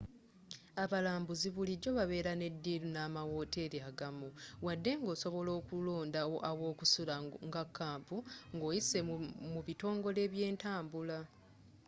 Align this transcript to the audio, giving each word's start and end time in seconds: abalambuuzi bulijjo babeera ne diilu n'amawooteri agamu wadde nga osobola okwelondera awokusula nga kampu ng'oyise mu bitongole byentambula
abalambuuzi 0.83 1.49
bulijjo 1.55 1.89
babeera 1.97 2.33
ne 2.37 2.47
diilu 2.63 2.87
n'amawooteri 2.91 3.77
agamu 3.89 4.27
wadde 4.65 4.91
nga 4.99 5.09
osobola 5.15 5.49
okwelondera 5.59 6.25
awokusula 6.49 7.15
nga 7.47 7.63
kampu 7.77 8.17
ng'oyise 8.55 8.99
mu 9.53 9.61
bitongole 9.67 10.21
byentambula 10.33 11.17